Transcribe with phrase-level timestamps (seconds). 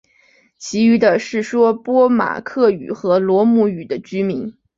[0.57, 4.51] 其余的是说波马克语和罗姆语的居民。